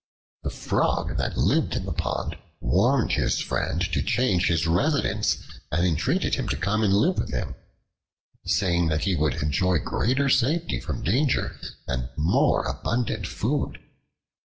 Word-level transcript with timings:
The 0.41 0.49
Frog 0.49 1.17
that 1.17 1.37
lived 1.37 1.75
in 1.75 1.85
the 1.85 1.93
pond 1.93 2.35
warned 2.59 3.11
his 3.11 3.39
friend 3.39 3.79
to 3.93 4.01
change 4.01 4.47
his 4.47 4.65
residence 4.65 5.37
and 5.71 5.85
entreated 5.85 6.33
him 6.33 6.49
to 6.49 6.57
come 6.57 6.81
and 6.81 6.91
live 6.91 7.19
with 7.19 7.29
him, 7.31 7.53
saying 8.43 8.87
that 8.87 9.01
he 9.03 9.15
would 9.15 9.35
enjoy 9.43 9.77
greater 9.77 10.27
safety 10.27 10.79
from 10.79 11.03
danger 11.03 11.55
and 11.87 12.09
more 12.17 12.63
abundant 12.65 13.27
food. 13.27 13.77